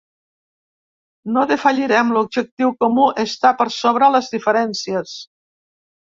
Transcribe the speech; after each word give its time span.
No 1.33 1.41
defallirem, 1.49 2.13
l'objectiu 2.15 2.71
comú 2.85 3.05
està 3.25 3.51
per 3.59 3.67
sobre 3.75 4.09
les 4.15 4.31
diferències. 4.37 5.13